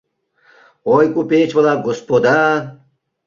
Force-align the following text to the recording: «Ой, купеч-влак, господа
«Ой, 0.95 1.05
купеч-влак, 1.15 1.79
господа 1.87 2.39